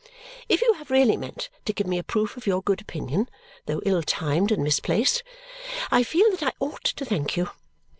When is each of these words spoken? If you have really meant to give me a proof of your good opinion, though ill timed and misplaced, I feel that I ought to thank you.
If 0.49 0.63
you 0.63 0.73
have 0.79 0.89
really 0.89 1.15
meant 1.15 1.49
to 1.65 1.73
give 1.73 1.85
me 1.85 1.99
a 1.99 2.03
proof 2.03 2.35
of 2.35 2.47
your 2.47 2.63
good 2.63 2.81
opinion, 2.81 3.29
though 3.67 3.83
ill 3.85 4.01
timed 4.01 4.51
and 4.51 4.63
misplaced, 4.63 5.21
I 5.91 6.01
feel 6.01 6.27
that 6.31 6.41
I 6.41 6.51
ought 6.59 6.85
to 6.85 7.05
thank 7.05 7.37
you. 7.37 7.51